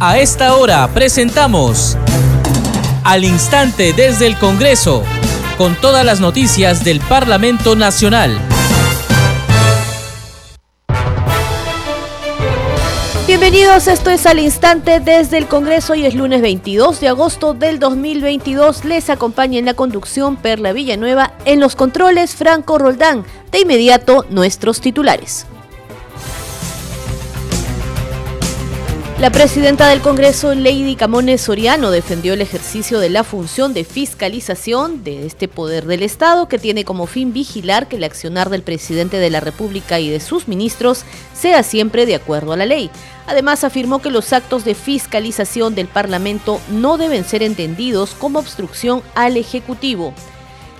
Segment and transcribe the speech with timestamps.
[0.00, 1.96] A esta hora presentamos
[3.02, 5.02] Al Instante desde el Congreso,
[5.56, 8.38] con todas las noticias del Parlamento Nacional.
[13.26, 15.96] Bienvenidos, esto es al instante desde el Congreso.
[15.96, 18.84] y es lunes 22 de agosto del 2022.
[18.84, 23.24] Les acompaña en la conducción Perla Villanueva, en los controles Franco Roldán.
[23.50, 25.44] De inmediato, nuestros titulares.
[29.20, 35.02] La presidenta del Congreso, Lady Camones Soriano, defendió el ejercicio de la función de fiscalización
[35.02, 39.16] de este poder del Estado que tiene como fin vigilar que el accionar del presidente
[39.16, 41.04] de la República y de sus ministros
[41.34, 42.92] sea siempre de acuerdo a la ley.
[43.26, 49.02] Además, afirmó que los actos de fiscalización del Parlamento no deben ser entendidos como obstrucción
[49.16, 50.14] al Ejecutivo.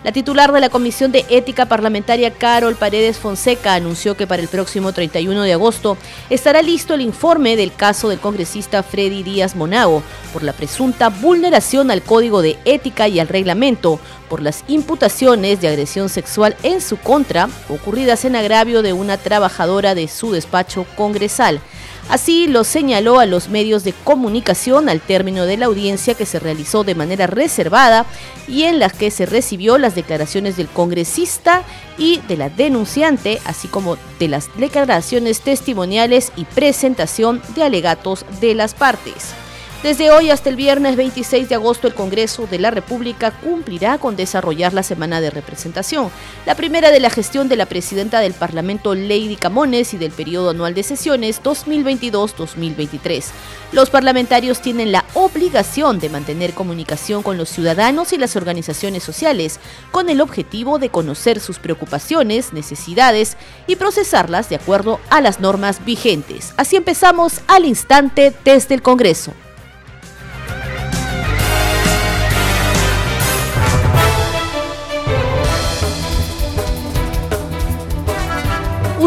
[0.04, 4.46] La titular de la Comisión de Ética Parlamentaria, Carol Paredes Fonseca, anunció que para el
[4.46, 5.98] próximo 31 de agosto
[6.30, 11.90] estará listo el informe del caso del congresista Freddy Díaz Monago por la presunta vulneración
[11.90, 16.96] al Código de Ética y al reglamento por las imputaciones de agresión sexual en su
[16.98, 21.60] contra ocurridas en agravio de una trabajadora de su despacho congresal.
[22.08, 26.38] Así lo señaló a los medios de comunicación al término de la audiencia que se
[26.38, 28.06] realizó de manera reservada
[28.46, 31.64] y en la que se recibió las declaraciones del congresista
[31.98, 38.54] y de la denunciante, así como de las declaraciones testimoniales y presentación de alegatos de
[38.54, 39.34] las partes.
[39.82, 44.16] Desde hoy hasta el viernes 26 de agosto, el Congreso de la República cumplirá con
[44.16, 46.10] desarrollar la semana de representación,
[46.46, 50.50] la primera de la gestión de la presidenta del Parlamento, Lady Camones, y del periodo
[50.50, 53.26] anual de sesiones 2022-2023.
[53.70, 59.60] Los parlamentarios tienen la obligación de mantener comunicación con los ciudadanos y las organizaciones sociales,
[59.92, 63.36] con el objetivo de conocer sus preocupaciones, necesidades
[63.68, 66.52] y procesarlas de acuerdo a las normas vigentes.
[66.56, 69.32] Así empezamos al instante desde el Congreso.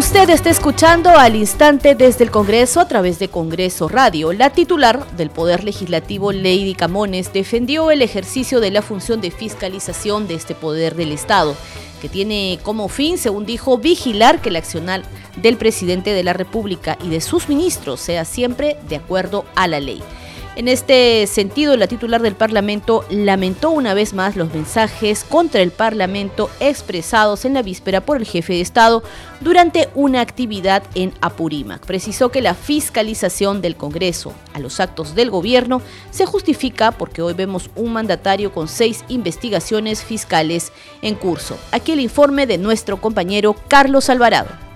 [0.02, 4.34] Usted está escuchando al instante desde el Congreso a través de Congreso Radio.
[4.34, 10.28] La titular del Poder Legislativo, Lady Camones, defendió el ejercicio de la función de fiscalización
[10.28, 11.56] de este poder del Estado,
[12.02, 15.04] que tiene como fin, según dijo, vigilar que el accionar
[15.36, 19.80] del presidente de la República y de sus ministros sea siempre de acuerdo a la
[19.80, 20.02] ley.
[20.58, 25.72] En este sentido, la titular del Parlamento lamentó una vez más los mensajes contra el
[25.72, 29.02] Parlamento expresados en la víspera por el jefe de Estado
[29.40, 31.86] durante una actividad en Apurímac.
[31.86, 37.34] Precisó que la fiscalización del Congreso a los actos del gobierno se justifica porque hoy
[37.34, 41.58] vemos un mandatario con seis investigaciones fiscales en curso.
[41.72, 44.71] Aquí el informe de nuestro compañero Carlos Alvarado.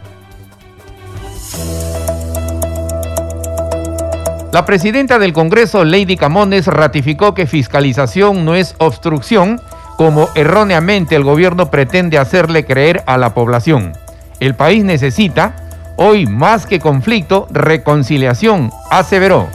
[4.55, 9.59] La presidenta del Congreso, Lady Camones, ratificó que fiscalización no es obstrucción,
[9.97, 13.91] como erróneamente el gobierno pretende hacerle creer a la población.
[14.39, 15.57] El país necesita,
[15.97, 19.49] hoy más que conflicto, reconciliación, aseveró.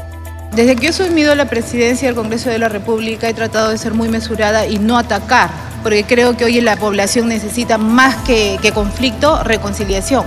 [0.55, 3.95] Desde que he asumido la presidencia del Congreso de la República he tratado de ser
[3.95, 5.49] muy mesurada y no atacar,
[5.85, 10.25] porque creo que hoy la población necesita más que, que conflicto, reconciliación.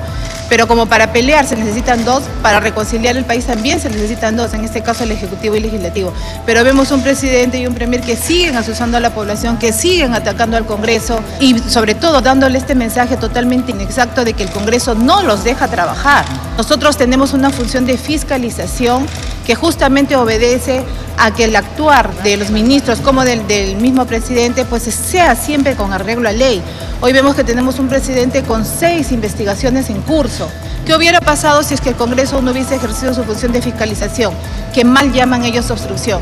[0.48, 4.54] Pero como para pelear se necesitan dos, para reconciliar el país también se necesitan dos,
[4.54, 6.14] en este caso el Ejecutivo y el Legislativo.
[6.46, 10.14] Pero vemos un presidente y un premier que siguen asusando a la población, que siguen
[10.14, 14.96] atacando al Congreso y sobre todo dándole este mensaje totalmente inexacto de que el Congreso
[14.96, 16.24] no los deja trabajar.
[16.56, 19.06] Nosotros tenemos una función de fiscalización
[19.46, 20.84] que justamente obedece
[21.18, 25.94] a que el actuar de los ministros como del, mismo presidente pues sea siempre con
[25.94, 26.62] arreglo a ley.
[27.02, 30.50] Hoy vemos que tenemos un presidente con seis investigaciones en curso.
[30.86, 34.34] ¿Qué hubiera pasado si es que el Congreso no hubiese ejercido su función de fiscalización,
[34.74, 36.22] que mal llaman ellos obstrucción?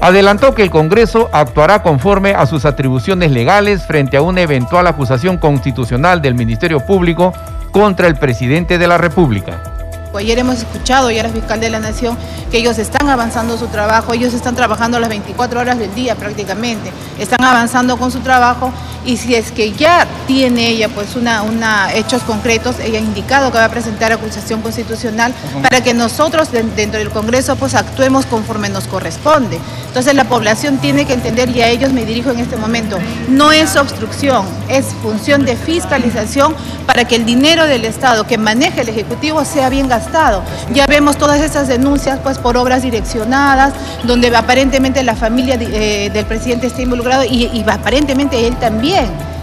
[0.00, 5.38] Adelantó que el Congreso actuará conforme a sus atribuciones legales frente a una eventual acusación
[5.38, 7.32] constitucional del Ministerio Público
[7.72, 9.73] contra el presidente de la República.
[10.18, 12.16] Ayer hemos escuchado ya a la fiscal de la Nación
[12.50, 16.92] que ellos están avanzando su trabajo, ellos están trabajando las 24 horas del día prácticamente,
[17.18, 18.70] están avanzando con su trabajo
[19.04, 23.50] y si es que ya tiene ella pues una, una hechos concretos, ella ha indicado
[23.50, 28.68] que va a presentar acusación constitucional para que nosotros dentro del Congreso pues actuemos conforme
[28.68, 29.58] nos corresponde.
[29.86, 32.98] Entonces la población tiene que entender y a ellos me dirijo en este momento,
[33.28, 36.54] no es obstrucción, es función de fiscalización
[36.86, 40.42] para que el dinero del Estado que maneje el Ejecutivo sea bien gastado.
[40.72, 43.72] Ya vemos todas esas denuncias pues por obras direccionadas,
[44.04, 48.93] donde aparentemente la familia eh, del presidente está involucrado y, y aparentemente él también.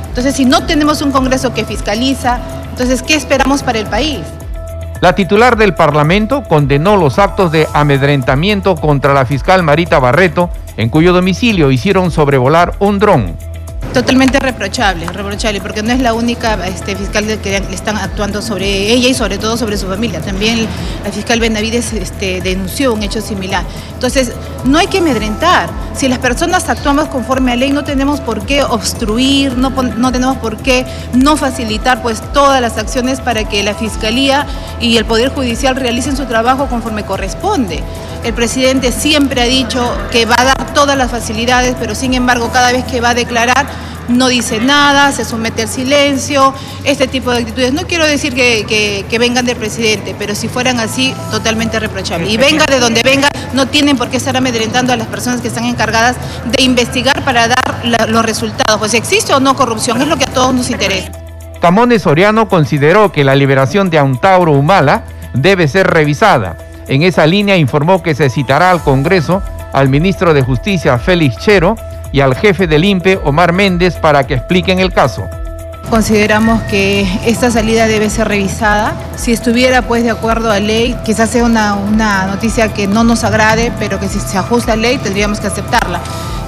[0.07, 2.39] Entonces, si no tenemos un Congreso que fiscaliza,
[2.69, 4.19] entonces, ¿qué esperamos para el país?
[5.01, 10.89] La titular del Parlamento condenó los actos de amedrentamiento contra la fiscal Marita Barreto, en
[10.89, 13.35] cuyo domicilio hicieron sobrevolar un dron.
[13.93, 19.09] Totalmente reprochable, reprochable, porque no es la única este, fiscal que están actuando sobre ella
[19.09, 20.21] y sobre todo sobre su familia.
[20.21, 20.65] También
[21.03, 23.65] la fiscal Benavides este, denunció un hecho similar.
[23.93, 24.31] Entonces,
[24.63, 25.69] no hay que amedrentar.
[25.93, 30.37] Si las personas actuamos conforme a ley, no tenemos por qué obstruir, no, no tenemos
[30.37, 34.47] por qué no facilitar pues, todas las acciones para que la fiscalía
[34.79, 37.83] y el Poder Judicial realicen su trabajo conforme corresponde.
[38.23, 42.51] El presidente siempre ha dicho que va a dar todas las facilidades, pero sin embargo,
[42.51, 43.65] cada vez que va a declarar,
[44.09, 46.53] no dice nada, se somete al silencio,
[46.83, 47.73] este tipo de actitudes.
[47.73, 52.29] No quiero decir que, vengan del presidente, pero si fueran así, totalmente reprochable.
[52.29, 55.47] Y venga de donde venga, no tienen por qué estar amedrentando a las personas que
[55.47, 56.15] están encargadas
[56.45, 58.77] de investigar para dar los resultados.
[58.79, 61.11] Pues existe o no corrupción, es lo que a todos nos interesa.
[61.59, 65.03] Camones Soriano consideró que la liberación de Antauro Humala
[65.33, 66.57] debe ser revisada.
[66.91, 69.41] En esa línea informó que se citará al Congreso
[69.71, 71.77] al ministro de Justicia Félix Chero
[72.11, 75.25] y al jefe del INPE, Omar Méndez, para que expliquen el caso.
[75.89, 78.93] Consideramos que esta salida debe ser revisada.
[79.15, 83.23] Si estuviera pues de acuerdo a ley, quizás sea una, una noticia que no nos
[83.23, 86.01] agrade, pero que si se ajusta a ley tendríamos que aceptarla.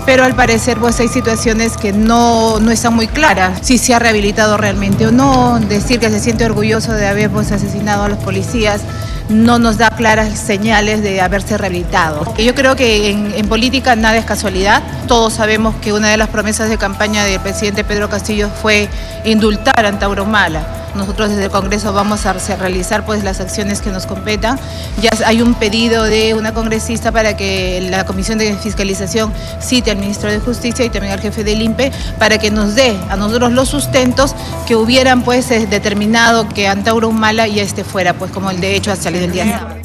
[0.05, 3.99] Pero al parecer pues hay situaciones que no, no están muy claras, si se ha
[3.99, 8.17] rehabilitado realmente o no, decir que se siente orgulloso de haber pues asesinado a los
[8.17, 8.81] policías
[9.29, 12.33] no nos da claras señales de haberse rehabilitado.
[12.37, 14.81] Yo creo que en, política nada es casualidad.
[15.07, 18.89] Todos sabemos que una de las promesas de campaña del presidente Pedro Castillo fue
[19.23, 20.82] indultar a Tauromala.
[20.95, 24.59] Nosotros desde el Congreso vamos a realizar pues las acciones que nos competan.
[25.01, 29.97] Ya hay un pedido de una congresista para que la Comisión de Fiscalización cite al
[29.97, 33.51] Ministro de Justicia y también al jefe del INPE para que nos dé a nosotros
[33.51, 34.35] los sustentos
[34.67, 38.75] que hubieran pues eh, determinado que Antauro Humala ya esté fuera, pues como el de
[38.75, 39.77] hecho ha salido el día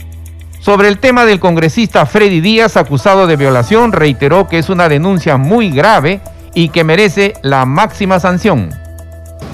[0.60, 5.36] sobre el tema del congresista Freddy Díaz, acusado de violación, reiteró que es una denuncia
[5.36, 6.20] muy grave
[6.52, 8.87] y que merece la máxima sanción.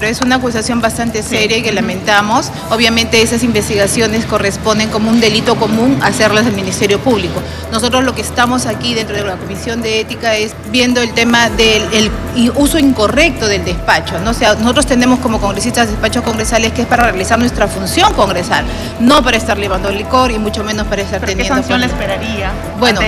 [0.01, 2.51] Es una acusación bastante seria y que lamentamos.
[2.69, 7.41] Obviamente esas investigaciones corresponden como un delito común hacerlas del Ministerio Público.
[7.71, 11.49] Nosotros lo que estamos aquí dentro de la Comisión de Ética es viendo el tema
[11.49, 12.11] del
[12.55, 14.19] uso incorrecto del despacho.
[14.19, 14.33] ¿no?
[14.33, 18.65] sea, nosotros tenemos como congresistas despachos congresales que es para realizar nuestra función congresal,
[18.99, 21.43] no para estar llevando licor y mucho menos para estar teniendo...
[21.43, 22.99] ¿Qué sanción le esperaría bueno,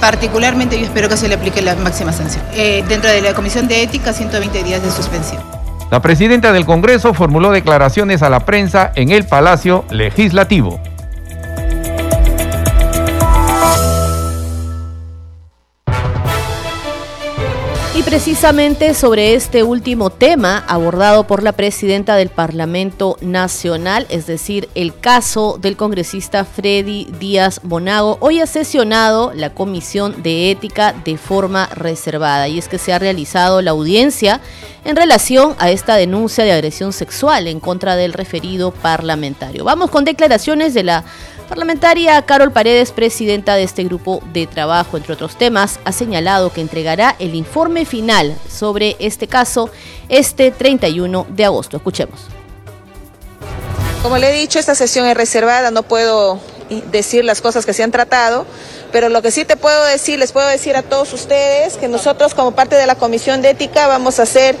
[0.00, 2.42] particularmente yo espero que se le aplique la máxima sanción.
[2.54, 5.51] Eh, dentro de la Comisión de Ética, 120 días de suspensión.
[5.92, 10.80] La presidenta del Congreso formuló declaraciones a la prensa en el Palacio Legislativo.
[17.94, 24.70] Y precisamente sobre este último tema abordado por la presidenta del Parlamento Nacional, es decir,
[24.74, 31.18] el caso del congresista Freddy Díaz Bonago, hoy ha sesionado la Comisión de Ética de
[31.18, 34.40] forma reservada y es que se ha realizado la audiencia
[34.86, 39.64] en relación a esta denuncia de agresión sexual en contra del referido parlamentario.
[39.64, 41.04] Vamos con declaraciones de la
[41.44, 46.60] parlamentaria Carol Paredes, presidenta de este grupo de trabajo, entre otros temas, ha señalado que
[46.60, 49.70] entregará el informe final sobre este caso
[50.08, 51.76] este 31 de agosto.
[51.76, 52.20] Escuchemos.
[54.02, 56.40] Como le he dicho, esta sesión es reservada, no puedo
[56.90, 58.46] decir las cosas que se han tratado,
[58.90, 62.34] pero lo que sí te puedo decir, les puedo decir a todos ustedes que nosotros
[62.34, 64.56] como parte de la Comisión de Ética vamos a hacer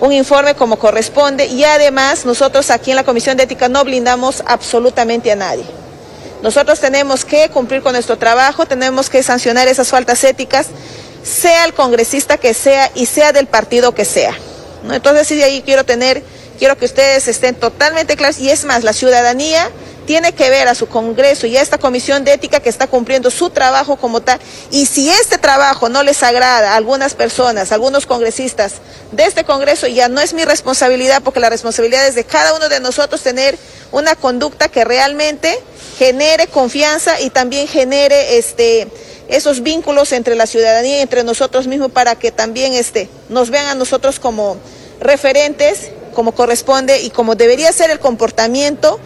[0.00, 4.42] un informe como corresponde y además nosotros aquí en la Comisión de Ética no blindamos
[4.46, 5.83] absolutamente a nadie.
[6.44, 10.66] Nosotros tenemos que cumplir con nuestro trabajo, tenemos que sancionar esas faltas éticas,
[11.22, 14.36] sea el congresista que sea y sea del partido que sea.
[14.92, 16.22] Entonces sí de ahí quiero tener,
[16.58, 19.70] quiero que ustedes estén totalmente claros y es más, la ciudadanía
[20.06, 23.30] tiene que ver a su Congreso y a esta Comisión de Ética que está cumpliendo
[23.30, 24.38] su trabajo como tal.
[24.70, 28.74] Y si este trabajo no les agrada a algunas personas, a algunos congresistas
[29.12, 32.68] de este Congreso, ya no es mi responsabilidad, porque la responsabilidad es de cada uno
[32.68, 33.58] de nosotros tener
[33.92, 35.58] una conducta que realmente
[35.98, 38.88] genere confianza y también genere este
[39.28, 43.66] esos vínculos entre la ciudadanía y entre nosotros mismos para que también este, nos vean
[43.66, 44.58] a nosotros como
[45.00, 49.00] referentes, como corresponde y como debería ser el comportamiento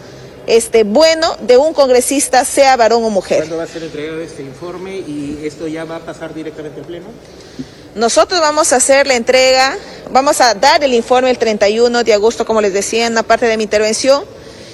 [0.49, 3.37] este, bueno de un congresista, sea varón o mujer.
[3.37, 6.87] ¿Cuándo va a ser entregado este informe y esto ya va a pasar directamente al
[6.87, 7.05] Pleno?
[7.93, 9.77] Nosotros vamos a hacer la entrega,
[10.11, 13.45] vamos a dar el informe el 31 de agosto, como les decía en la parte
[13.45, 14.23] de mi intervención,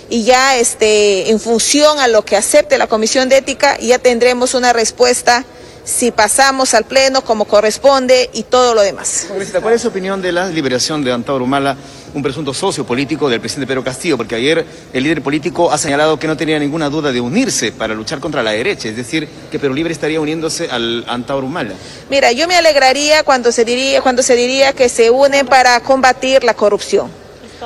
[0.10, 4.53] y ya este, en función a lo que acepte la Comisión de Ética, ya tendremos
[4.53, 5.44] una respuesta
[5.84, 9.27] si pasamos al Pleno como corresponde y todo lo demás.
[9.62, 11.75] ¿Cuál es su opinión de la liberación de Antauro Humala
[12.15, 16.17] un presunto socio político del presidente Pedro Castillo, porque ayer el líder político ha señalado
[16.17, 19.60] que no tenía ninguna duda de unirse para luchar contra la derecha, es decir, que
[19.60, 21.74] Perú Libre estaría uniéndose al Antauro Humala.
[22.10, 26.45] Mira, yo me alegraría cuando se diría, cuando se diría que se unen para combatir
[26.45, 27.12] la corrupción.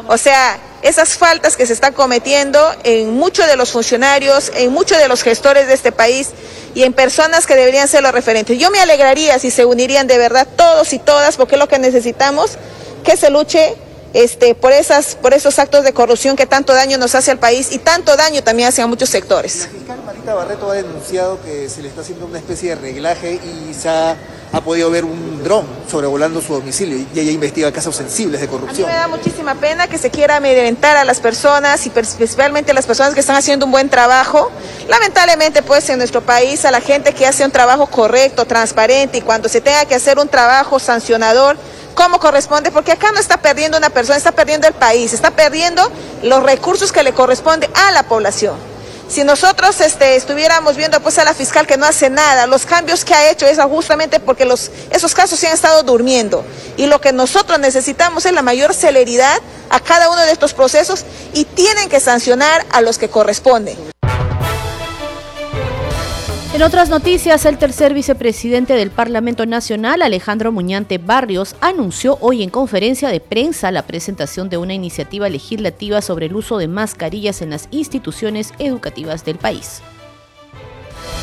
[0.08, 4.98] O sea, esas faltas que se están cometiendo en muchos de los funcionarios, en muchos
[4.98, 6.29] de los gestores de este país
[6.74, 8.58] y en personas que deberían ser los referentes.
[8.58, 11.77] Yo me alegraría si se unirían de verdad todos y todas, porque es lo que
[11.77, 12.58] necesitamos,
[13.03, 13.75] que se luche
[14.13, 17.72] este, por, esas, por esos actos de corrupción que tanto daño nos hace al país
[17.72, 19.62] y tanto daño también hace a muchos sectores.
[19.62, 23.39] La fiscal Marita Barreto ha denunciado que se le está haciendo una especie de reglaje
[23.44, 24.18] y se ha
[24.51, 28.89] ha podido ver un dron sobrevolando su domicilio y ella investiga casos sensibles de corrupción.
[28.89, 32.72] A mí me da muchísima pena que se quiera amedrentar a las personas y principalmente
[32.72, 34.51] a las personas que están haciendo un buen trabajo.
[34.88, 39.22] Lamentablemente, pues en nuestro país, a la gente que hace un trabajo correcto, transparente y
[39.22, 41.58] cuando se tenga que hacer un trabajo sancionador,
[41.96, 45.91] como corresponde, porque acá no está perdiendo una persona, está perdiendo el país, está perdiendo
[46.24, 48.55] los recursos que le corresponde a la población.
[49.10, 53.03] Si nosotros este, estuviéramos viendo pues a la fiscal que no hace nada, los cambios
[53.03, 54.48] que ha hecho es justamente porque
[54.91, 56.46] esos casos se han estado durmiendo.
[56.77, 59.39] Y lo que nosotros necesitamos es la mayor celeridad
[59.72, 63.88] a cada uno de estos procesos y tienen que sancionar a los que corresponden.
[66.51, 72.50] En otras noticias, el tercer vicepresidente del Parlamento Nacional, Alejandro Muñante Barrios, anunció hoy en
[72.50, 77.51] conferencia de prensa la presentación de una iniciativa legislativa sobre el uso de mascarillas en
[77.51, 79.84] las instituciones educativas del país.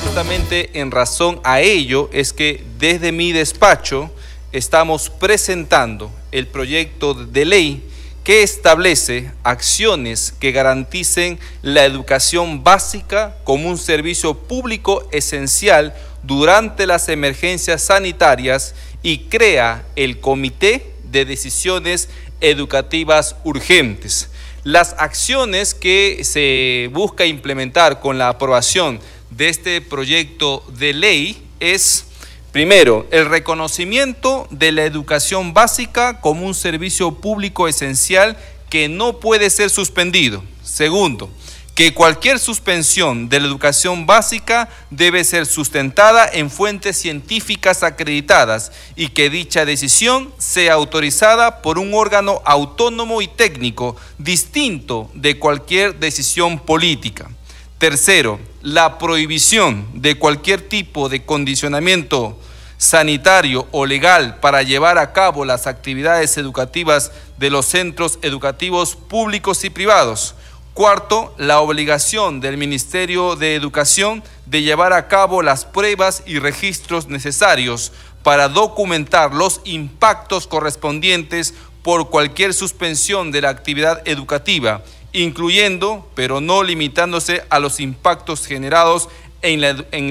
[0.04, 4.10] Justamente en razón a ello es que desde mi despacho
[4.52, 7.85] estamos presentando el proyecto de ley
[8.26, 17.08] que establece acciones que garanticen la educación básica como un servicio público esencial durante las
[17.08, 22.08] emergencias sanitarias y crea el Comité de Decisiones
[22.40, 24.28] Educativas Urgentes.
[24.64, 28.98] Las acciones que se busca implementar con la aprobación
[29.30, 32.06] de este proyecto de ley es
[32.52, 38.36] Primero, el reconocimiento de la educación básica como un servicio público esencial
[38.70, 40.42] que no puede ser suspendido.
[40.62, 41.30] Segundo,
[41.76, 49.08] que cualquier suspensión de la educación básica debe ser sustentada en fuentes científicas acreditadas y
[49.08, 56.58] que dicha decisión sea autorizada por un órgano autónomo y técnico distinto de cualquier decisión
[56.58, 57.28] política.
[57.78, 62.38] Tercero, la prohibición de cualquier tipo de condicionamiento
[62.78, 69.62] sanitario o legal para llevar a cabo las actividades educativas de los centros educativos públicos
[69.64, 70.34] y privados.
[70.72, 77.08] Cuarto, la obligación del Ministerio de Educación de llevar a cabo las pruebas y registros
[77.08, 77.92] necesarios
[78.22, 81.52] para documentar los impactos correspondientes
[81.82, 84.82] por cualquier suspensión de la actividad educativa,
[85.16, 89.08] incluyendo, pero no limitándose a los impactos generados
[89.40, 89.64] en,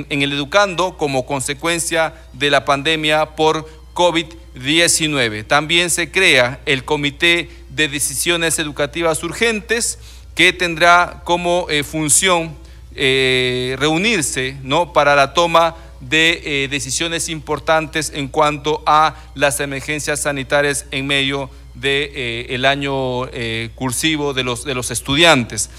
[0.09, 5.45] el educando como consecuencia de la pandemia por COVID-19.
[5.45, 10.00] También se crea el Comité de Decisiones Educativas Urgentes
[10.33, 12.55] que tendrá como eh, función
[12.95, 14.91] eh, reunirse ¿no?
[14.91, 21.50] para la toma de eh, decisiones importantes en cuanto a las emergencias sanitarias en medio
[21.75, 23.29] del de, año
[23.75, 25.70] cursivo de los, de los estudiantes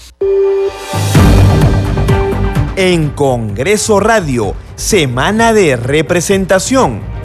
[2.77, 7.16] en Congreso Radio, Semana de Representación.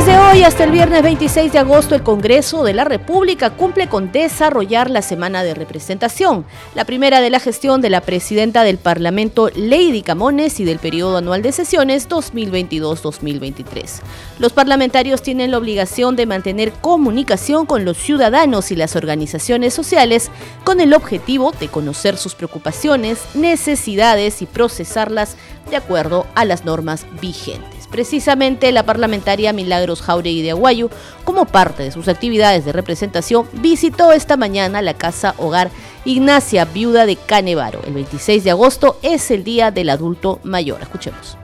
[0.00, 4.12] Desde hoy hasta el viernes 26 de agosto el Congreso de la República cumple con
[4.12, 9.50] desarrollar la semana de representación, la primera de la gestión de la presidenta del Parlamento
[9.54, 14.00] Lady Camones y del periodo anual de sesiones 2022-2023.
[14.38, 20.30] Los parlamentarios tienen la obligación de mantener comunicación con los ciudadanos y las organizaciones sociales
[20.64, 25.36] con el objetivo de conocer sus preocupaciones, necesidades y procesarlas
[25.68, 27.79] de acuerdo a las normas vigentes.
[27.90, 30.90] Precisamente la parlamentaria Milagros Jauregui de Aguayo,
[31.24, 35.70] como parte de sus actividades de representación, visitó esta mañana la casa hogar
[36.04, 37.82] Ignacia, viuda de Canevaro.
[37.84, 40.80] El 26 de agosto es el Día del Adulto Mayor.
[40.80, 41.36] Escuchemos.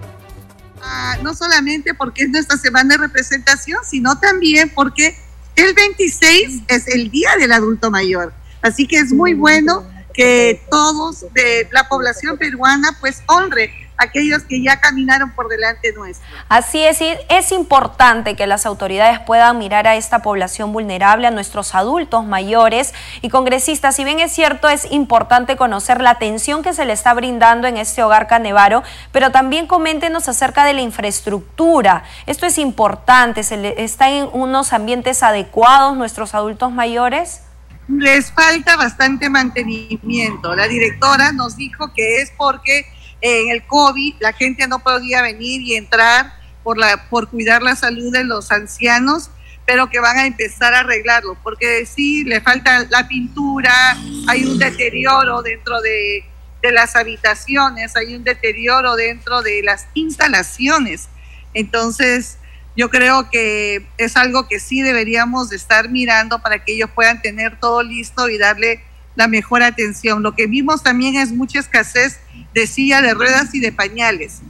[0.80, 5.16] Ah, no solamente porque es nuestra semana de representación, sino también porque
[5.56, 8.32] el 26 es el Día del Adulto Mayor.
[8.62, 14.62] Así que es muy bueno que todos de la población peruana pues honre aquellos que
[14.62, 16.26] ya caminaron por delante nuestro.
[16.48, 21.74] Así es, es importante que las autoridades puedan mirar a esta población vulnerable, a nuestros
[21.74, 23.96] adultos mayores y congresistas.
[23.96, 27.76] Si bien es cierto, es importante conocer la atención que se le está brindando en
[27.76, 32.04] este hogar Canevaro, pero también coméntenos acerca de la infraestructura.
[32.26, 37.42] Esto es importante, ¿se le, ¿están en unos ambientes adecuados nuestros adultos mayores?
[37.88, 40.56] Les falta bastante mantenimiento.
[40.56, 42.84] La directora nos dijo que es porque
[43.20, 47.76] en el COVID la gente no podía venir y entrar por, la, por cuidar la
[47.76, 49.30] salud de los ancianos,
[49.66, 53.96] pero que van a empezar a arreglarlo, porque sí, le falta la pintura,
[54.28, 56.24] hay un deterioro dentro de,
[56.62, 61.08] de las habitaciones, hay un deterioro dentro de las instalaciones.
[61.54, 62.38] Entonces,
[62.76, 67.22] yo creo que es algo que sí deberíamos de estar mirando para que ellos puedan
[67.22, 68.84] tener todo listo y darle
[69.16, 70.22] la mejor atención.
[70.22, 72.20] Lo que vimos también es mucha escasez
[72.54, 74.40] de silla de ruedas y de pañales.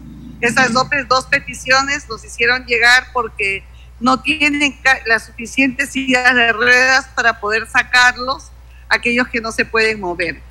[0.41, 0.87] Esas dos,
[1.31, 3.65] peticiones nos hicieron llegar porque
[3.99, 8.51] no tienen las suficientes sillas de ruedas para poder sacarlos,
[8.89, 10.43] aquellos que no se pueden mover.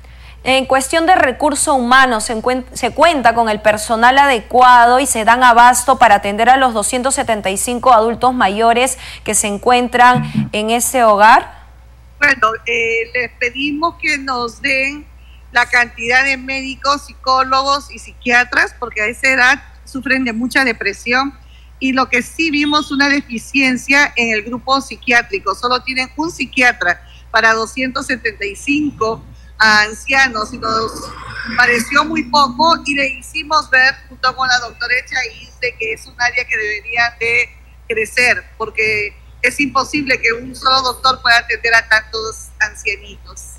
[0.42, 5.98] En cuestión de recursos humanos, se, cuenta con el personal adecuado y se dan abasto
[5.98, 11.55] para atender a los 275 adultos mayores que se encuentran en ese hogar.
[12.26, 15.06] Bueno, eh, les pedimos que nos den
[15.52, 21.38] la cantidad de médicos, psicólogos y psiquiatras, porque a esa edad sufren de mucha depresión.
[21.78, 27.00] Y lo que sí vimos una deficiencia en el grupo psiquiátrico, solo tienen un psiquiatra
[27.30, 29.24] para 275
[29.58, 31.08] ancianos y nos
[31.56, 36.04] pareció muy poco y le hicimos ver junto con la doctora Echaíz de que es
[36.06, 37.50] un área que debería de
[37.86, 39.14] crecer, porque
[39.46, 43.56] es imposible que un solo doctor pueda atender a tantos ancianitos.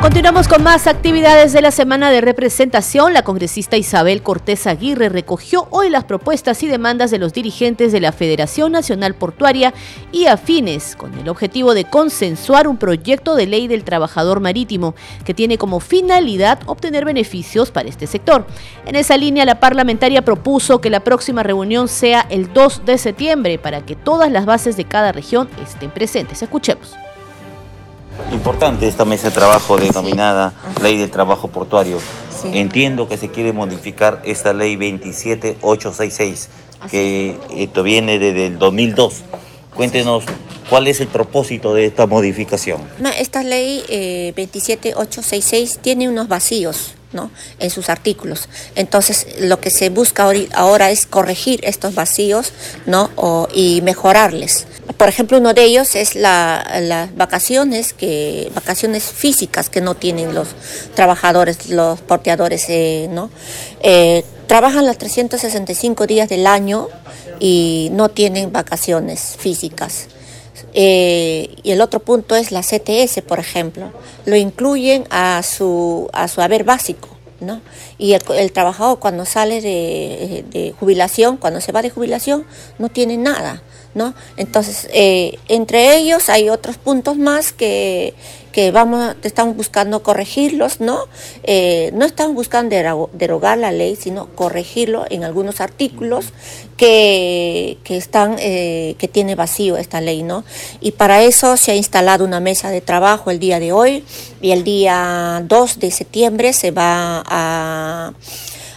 [0.00, 3.12] Continuamos con más actividades de la semana de representación.
[3.12, 8.00] La congresista Isabel Cortés Aguirre recogió hoy las propuestas y demandas de los dirigentes de
[8.00, 9.74] la Federación Nacional Portuaria
[10.10, 14.94] y afines con el objetivo de consensuar un proyecto de ley del trabajador marítimo
[15.26, 18.46] que tiene como finalidad obtener beneficios para este sector.
[18.86, 23.58] En esa línea, la parlamentaria propuso que la próxima reunión sea el 2 de septiembre
[23.58, 26.42] para que todas las bases de cada región estén presentes.
[26.42, 26.96] Escuchemos.
[28.32, 30.52] Importante esta mesa de trabajo denominada
[30.82, 31.98] Ley del Trabajo Portuario.
[32.44, 36.48] Entiendo que se quiere modificar esta ley 27866,
[36.90, 39.22] que esto viene desde el 2002.
[39.74, 40.24] Cuéntenos
[40.70, 42.80] cuál es el propósito de esta modificación.
[43.18, 43.82] esta ley
[44.36, 46.94] 27866 eh, tiene unos vacíos.
[47.12, 47.30] ¿No?
[47.58, 48.48] en sus artículos.
[48.74, 52.52] Entonces, lo que se busca ahora es corregir estos vacíos
[52.86, 53.10] ¿no?
[53.52, 54.66] y mejorarles.
[54.96, 57.94] Por ejemplo, uno de ellos es las vacaciones,
[58.54, 60.48] vacaciones físicas que no tienen los
[60.94, 63.30] trabajadores, los porteadores, eh, ¿no?
[63.82, 66.88] Eh, trabajan los 365 días del año
[67.38, 70.08] y no tienen vacaciones físicas.
[70.74, 73.92] Eh, y el otro punto es la CTS, por ejemplo.
[74.26, 77.08] Lo incluyen a su, a su haber básico.
[77.40, 77.60] ¿no?
[77.98, 82.44] Y el, trabajador cuando sale de, jubilación, cuando se va de jubilación,
[82.78, 83.62] no tiene nada.
[83.94, 84.14] ¿no?
[84.36, 88.14] Entonces, eh, entre ellos hay otros puntos más que,
[88.52, 91.06] que vamos, estamos buscando corregirlos, ¿no?
[91.42, 96.26] Eh, no estamos buscando derogar la ley, sino corregirlo en algunos artículos
[96.76, 100.44] que, que están, eh, que tiene vacío esta ley, ¿no?
[100.80, 104.04] Y para eso se ha instalado una mesa de trabajo el día de hoy
[104.40, 108.12] y el día 2 de septiembre se va a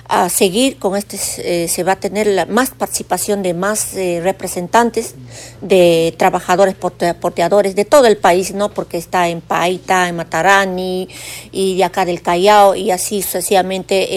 [0.08, 4.20] a seguir con este, eh, se va a tener la, más participación de más eh,
[4.24, 5.16] representantes
[5.62, 8.70] de trabajadores porteadores de todo el país, ¿no?
[8.70, 11.08] Porque está en Paita, en Matarani
[11.52, 14.08] y de acá del Callao y así sucesivamente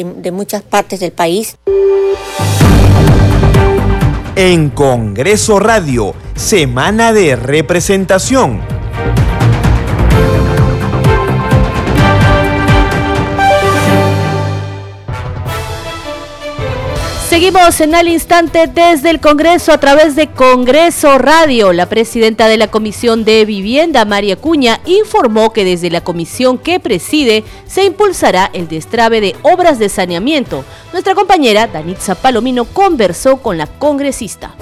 [0.00, 1.56] eh, de muchas partes del país.
[4.34, 8.60] En Congreso Radio, Semana de Representación.
[17.36, 21.74] Seguimos en al instante desde el Congreso a través de Congreso Radio.
[21.74, 26.80] La presidenta de la Comisión de Vivienda, María Cuña, informó que desde la comisión que
[26.80, 30.64] preside se impulsará el destrabe de obras de saneamiento.
[30.92, 34.54] Nuestra compañera Danitza Palomino conversó con la congresista.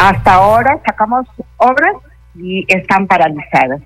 [0.00, 1.28] hasta ahora sacamos
[1.58, 1.94] obras
[2.34, 3.82] y están paralizadas.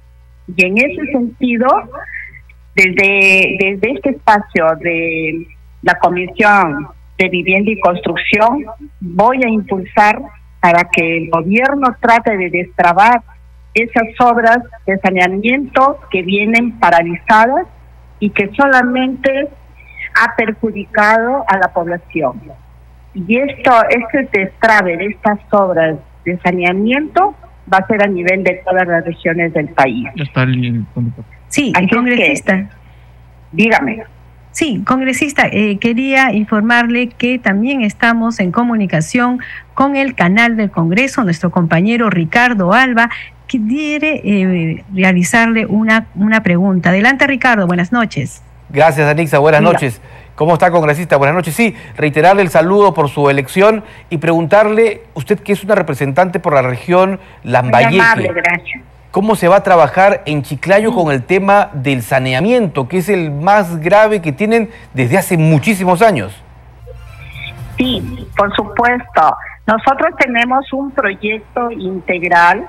[0.57, 1.69] Y en ese sentido,
[2.75, 5.47] desde, desde este espacio de
[5.83, 8.65] la Comisión de Vivienda y Construcción,
[9.01, 10.21] voy a impulsar
[10.61, 13.23] para que el gobierno trate de destrabar
[13.75, 17.67] esas obras de saneamiento que vienen paralizadas
[18.21, 19.49] y que solamente
[20.15, 22.41] ha perjudicado a la población.
[23.15, 27.35] Y esto, este destrave de estas obras de saneamiento
[27.73, 30.09] va a ser a nivel de todas las regiones del país.
[31.49, 32.71] Sí, Así es congresista.
[33.53, 34.05] dígame.
[34.53, 39.41] Sí, congresista, eh, quería informarle que también estamos en comunicación
[39.73, 43.09] con el canal del Congreso, nuestro compañero Ricardo Alba,
[43.47, 46.91] que quiere eh, realizarle una, una pregunta.
[46.91, 48.43] Adelante, Ricardo, buenas noches.
[48.69, 49.39] Gracias, Anixa.
[49.39, 50.01] Buenas noches.
[50.35, 51.17] ¿Cómo está, congresista?
[51.17, 51.55] Buenas noches.
[51.55, 56.55] Sí, reiterarle el saludo por su elección y preguntarle, usted que es una representante por
[56.55, 58.83] la región Muy Lambayeque, amable, gracias.
[59.13, 63.31] ¿Cómo se va a trabajar en Chiclayo con el tema del saneamiento, que es el
[63.31, 66.43] más grave que tienen desde hace muchísimos años?
[67.77, 69.37] Sí, por supuesto.
[69.67, 72.67] Nosotros tenemos un proyecto integral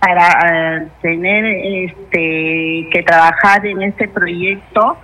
[0.00, 0.28] para
[0.76, 4.98] eh, tener este que trabajar en este proyecto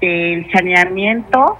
[0.00, 1.58] del saneamiento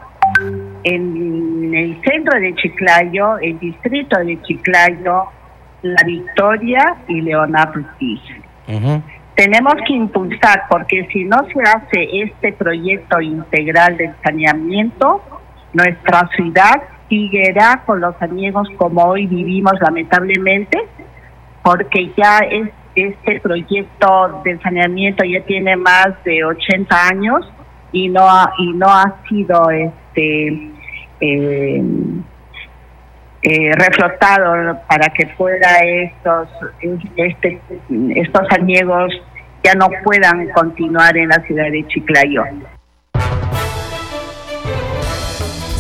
[0.83, 5.29] en el centro de Chiclayo, el distrito de Chiclayo,
[5.85, 8.21] La Victoria y Leonardo Ortiz.
[9.37, 15.23] Tenemos que impulsar, porque si no se hace este proyecto integral del saneamiento,
[15.75, 20.79] nuestra ciudad seguirá con los amigos como hoy vivimos lamentablemente,
[21.63, 27.53] porque ya es, este proyecto del saneamiento ya tiene más de 80 años
[27.93, 30.71] y no ha, y no ha sido este
[31.21, 31.83] eh,
[33.45, 36.49] eh, reflotado para que pueda estos
[37.17, 37.61] este,
[38.17, 39.13] estos añegos
[39.63, 42.45] ya no puedan continuar en la ciudad de Chiclayo.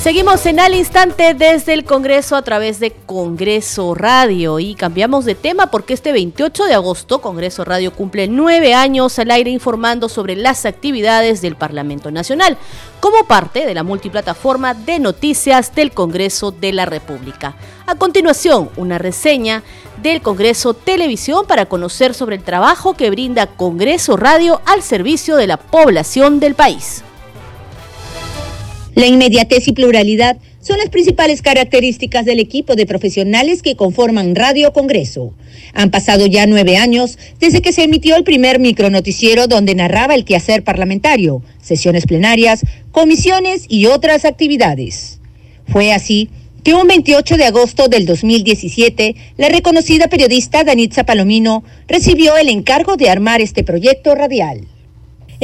[0.04, 5.34] Seguimos en al instante desde el Congreso a través de Congreso Radio y cambiamos de
[5.34, 10.36] tema porque este 28 de agosto Congreso Radio cumple nueve años al aire informando sobre
[10.36, 12.58] las actividades del Parlamento Nacional
[13.00, 17.56] como parte de la multiplataforma de noticias del Congreso de la República.
[17.86, 19.62] A continuación, una reseña
[20.02, 25.46] del Congreso Televisión para conocer sobre el trabajo que brinda Congreso Radio al servicio de
[25.46, 27.02] la población del país.
[28.94, 34.72] La inmediatez y pluralidad son las principales características del equipo de profesionales que conforman Radio
[34.72, 35.34] Congreso.
[35.72, 40.24] Han pasado ya nueve años desde que se emitió el primer micronoticiero donde narraba el
[40.24, 42.60] quehacer parlamentario, sesiones plenarias,
[42.92, 45.18] comisiones y otras actividades.
[45.66, 46.30] Fue así
[46.62, 52.96] que un 28 de agosto del 2017, la reconocida periodista Danitza Palomino recibió el encargo
[52.96, 54.68] de armar este proyecto radial.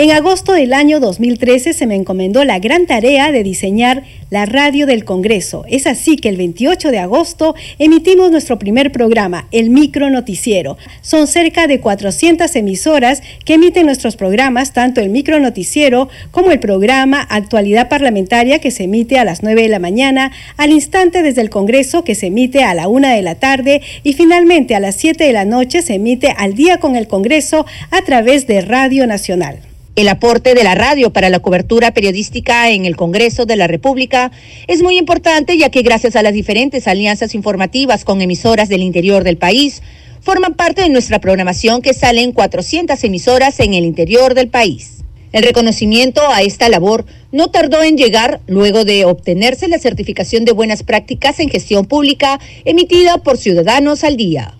[0.00, 4.86] En agosto del año 2013 se me encomendó la gran tarea de diseñar la radio
[4.86, 5.66] del Congreso.
[5.68, 10.78] Es así que el 28 de agosto emitimos nuestro primer programa, el Micro Noticiero.
[11.02, 16.60] Son cerca de 400 emisoras que emiten nuestros programas, tanto el Micro Noticiero como el
[16.60, 21.42] programa Actualidad Parlamentaria que se emite a las 9 de la mañana, al instante desde
[21.42, 24.96] el Congreso que se emite a la 1 de la tarde y finalmente a las
[24.96, 29.06] 7 de la noche se emite al día con el Congreso a través de Radio
[29.06, 29.58] Nacional.
[29.96, 34.30] El aporte de la radio para la cobertura periodística en el Congreso de la República
[34.68, 39.24] es muy importante ya que gracias a las diferentes alianzas informativas con emisoras del interior
[39.24, 39.82] del país,
[40.20, 44.98] forman parte de nuestra programación que sale en 400 emisoras en el interior del país.
[45.32, 50.52] El reconocimiento a esta labor no tardó en llegar luego de obtenerse la certificación de
[50.52, 54.54] buenas prácticas en gestión pública emitida por Ciudadanos al Día.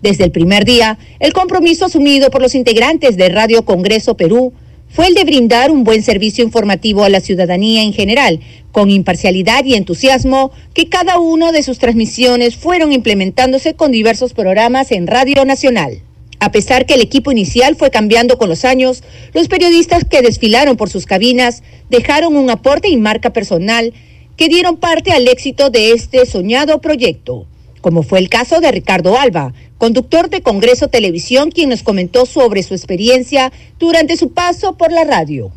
[0.00, 4.52] Desde el primer día, el compromiso asumido por los integrantes de Radio Congreso Perú
[4.88, 9.64] fue el de brindar un buen servicio informativo a la ciudadanía en general, con imparcialidad
[9.64, 15.44] y entusiasmo, que cada una de sus transmisiones fueron implementándose con diversos programas en Radio
[15.44, 16.00] Nacional.
[16.40, 19.02] A pesar que el equipo inicial fue cambiando con los años,
[19.34, 23.92] los periodistas que desfilaron por sus cabinas dejaron un aporte y marca personal
[24.36, 27.46] que dieron parte al éxito de este soñado proyecto,
[27.88, 32.62] como fue el caso de Ricardo Alba, conductor de Congreso Televisión, quien nos comentó sobre
[32.62, 35.50] su experiencia durante su paso por la radio.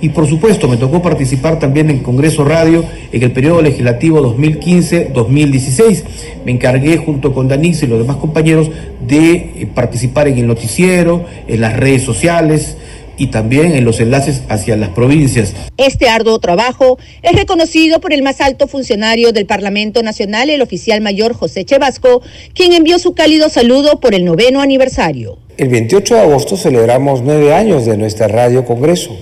[0.00, 6.04] Y por supuesto, me tocó participar también en Congreso Radio en el periodo legislativo 2015-2016.
[6.46, 8.70] Me encargué junto con Danix y los demás compañeros
[9.06, 12.78] de eh, participar en el noticiero, en las redes sociales
[13.16, 15.54] y también en los enlaces hacia las provincias.
[15.76, 21.00] Este arduo trabajo es reconocido por el más alto funcionario del Parlamento Nacional, el oficial
[21.00, 22.22] mayor José Chevasco,
[22.54, 25.38] quien envió su cálido saludo por el noveno aniversario.
[25.56, 29.16] El 28 de agosto celebramos nueve años de nuestra Radio Congreso,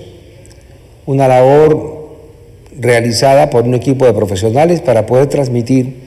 [1.05, 2.17] una labor
[2.79, 6.01] realizada por un equipo de profesionales para poder transmitir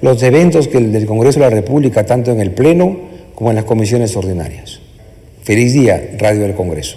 [0.00, 2.96] los eventos que el del Congreso de la República, tanto en el Pleno
[3.36, 4.80] como en las comisiones ordinarias.
[5.44, 6.96] Feliz día, Radio del Congreso.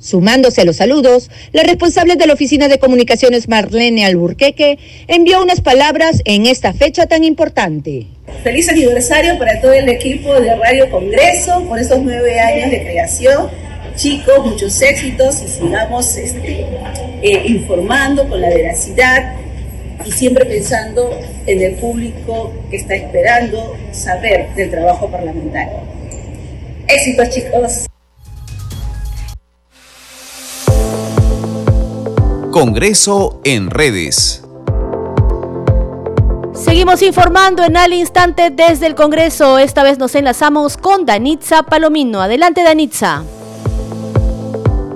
[0.00, 5.60] Sumándose a los saludos, la responsable de la Oficina de Comunicaciones Marlene Alburqueque envió unas
[5.60, 8.06] palabras en esta fecha tan importante.
[8.42, 13.50] Feliz aniversario para todo el equipo de Radio Congreso por estos nueve años de creación.
[13.94, 16.64] Chicos, muchos éxitos y sigamos este,
[17.22, 19.34] eh, informando con la veracidad
[20.06, 21.10] y siempre pensando
[21.46, 25.80] en el público que está esperando saber del trabajo parlamentario.
[26.88, 27.90] Éxitos, chicos.
[32.50, 34.42] Congreso en redes.
[36.52, 39.58] Seguimos informando en al instante desde el Congreso.
[39.58, 42.20] Esta vez nos enlazamos con Danitza Palomino.
[42.20, 43.22] Adelante, Danitza.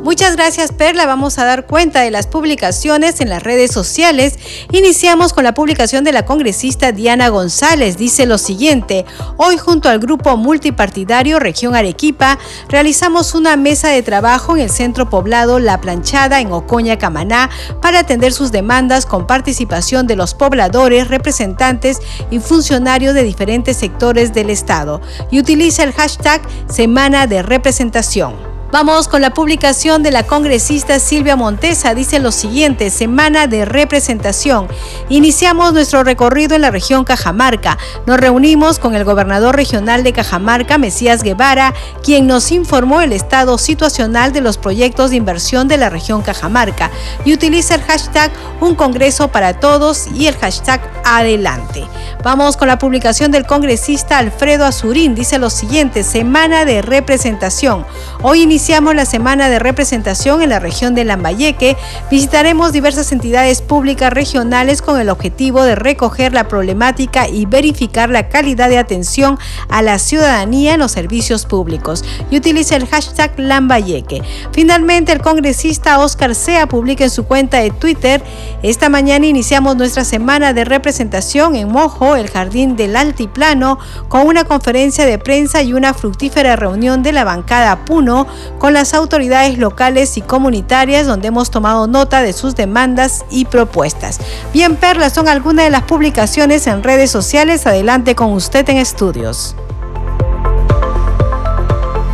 [0.05, 4.39] Muchas gracias Perla, vamos a dar cuenta de las publicaciones en las redes sociales.
[4.71, 7.97] Iniciamos con la publicación de la congresista Diana González.
[7.97, 9.07] Dice lo siguiente,
[9.39, 12.39] hoy junto al grupo multipartidario Región Arequipa
[12.69, 17.49] realizamos una mesa de trabajo en el centro poblado La Planchada en Ocoña, Camaná
[17.81, 21.97] para atender sus demandas con participación de los pobladores, representantes
[22.31, 28.54] y funcionarios de diferentes sectores del Estado y utiliza el hashtag Semana de Representación.
[28.75, 31.95] Vamos con la publicación de la congresista Silvia Montesa.
[31.95, 34.67] Dice lo siguiente, semana de representación.
[35.09, 37.79] Iniciamos nuestro recorrido en la región Cajamarca.
[38.05, 43.59] Nos reunimos con el gobernador regional de Cajamarca, Mesías Guevara, quien nos informó el estado
[43.59, 46.91] situacional de los proyectos de inversión de la región Cajamarca
[47.25, 51.87] y utiliza el hashtag Un Congreso para Todos y el hashtag Adelante.
[52.25, 55.15] Vamos con la publicación del congresista Alfredo Azurín.
[55.15, 57.87] Dice lo siguiente, semana de representación.
[58.23, 61.77] Hoy iniciamos la semana de representación en la región de Lambayeque.
[62.11, 68.31] Visitaremos diversas entidades públicas regionales con el objetivo de recoger la problemática y verificar la
[68.31, 72.05] calidad de atención a la ciudadanía en los servicios públicos.
[72.31, 74.23] Y el hashtag Lambayeque.
[74.53, 78.23] Finalmente, el congresista Oscar Sea publica en su cuenta de Twitter,
[78.63, 84.45] esta mañana iniciamos nuestra semana de representación en Mojo, el Jardín del Altiplano, con una
[84.45, 88.27] conferencia de prensa y una fructífera reunión de la bancada Puno
[88.59, 94.21] con las autoridades locales y comunitarias donde hemos tomado nota de sus demandas y propuestas.
[94.53, 97.67] Bien, Perla, son algunas de las publicaciones en redes sociales.
[97.67, 99.55] Adelante con usted en estudios.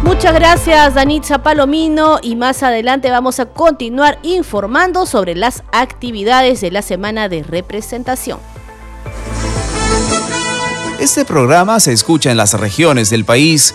[0.02, 6.70] Muchas gracias Danitza Palomino y más adelante vamos a continuar informando sobre las actividades de
[6.70, 8.38] la semana de representación.
[10.98, 13.74] Este programa se escucha en las regiones del país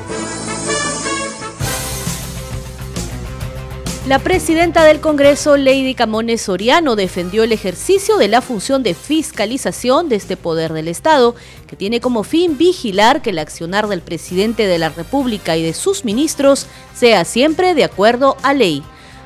[4.07, 10.09] La presidenta del Congreso, Lady Camones Soriano, defendió el ejercicio de la función de fiscalización
[10.09, 11.35] de este poder del Estado,
[11.67, 15.75] que tiene como fin vigilar que el accionar del presidente de la República y de
[15.75, 18.81] sus ministros sea siempre de acuerdo a ley.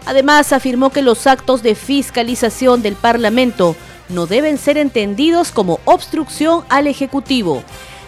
[0.05, 3.77] Además, afirmó que los actos de fiscalización del Parlamento
[4.09, 7.63] no deben ser entendidos como obstrucción al Ejecutivo.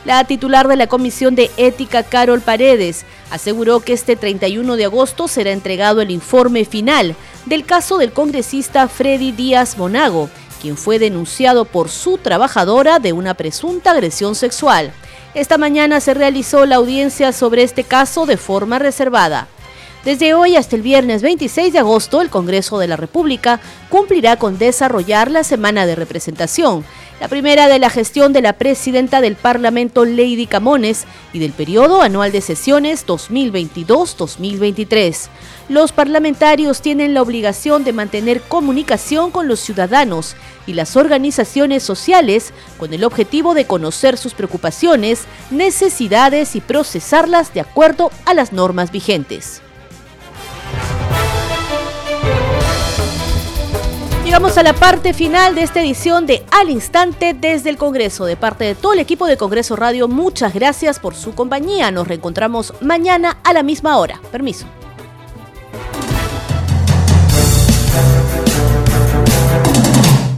[0.08, 5.28] La titular de la Comisión de Ética, Carol Paredes, aseguró que este 31 de agosto
[5.28, 7.14] será entregado el informe final
[7.46, 10.30] del caso del congresista Freddy Díaz Monago,
[10.62, 14.94] quien fue denunciado por su trabajadora de una presunta agresión sexual.
[15.34, 19.50] Esta mañana se realizó la audiencia sobre este caso de forma reservada.
[20.08, 24.58] Desde hoy hasta el viernes 26 de agosto, el Congreso de la República cumplirá con
[24.58, 26.86] desarrollar la semana de representación,
[27.20, 32.02] la primera de la gestión de la presidenta del Parlamento, Lady Camones, y del periodo
[32.02, 35.28] anual de sesiones 2022-2023.
[35.68, 42.54] Los parlamentarios tienen la obligación de mantener comunicación con los ciudadanos y las organizaciones sociales
[42.78, 48.94] con el objetivo de conocer sus preocupaciones, necesidades y procesarlas de acuerdo a las normas
[48.94, 49.64] vigentes.
[54.28, 58.26] Llegamos a la parte final de esta edición de Al Instante desde el Congreso.
[58.26, 61.92] De parte de todo el equipo de Congreso Radio, muchas gracias por su compañía.
[61.92, 64.20] Nos reencontramos mañana a la misma hora.
[64.30, 64.66] Permiso.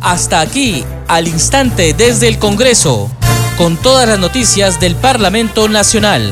[0.02, 3.10] Hasta aquí, al instante desde el Congreso,
[3.58, 6.32] con todas las noticias del Parlamento Nacional.